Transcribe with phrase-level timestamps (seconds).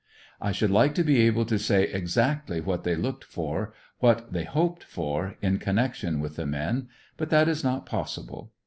[0.41, 4.45] I should like to be able to say exactly what they looked for, what they
[4.45, 8.51] hoped for, in connection with the men; but that is not possible.